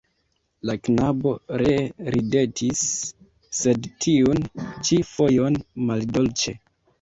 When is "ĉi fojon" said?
4.89-5.61